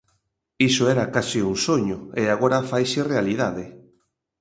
[0.69, 3.65] Iso era case un soño e agora faise realidade.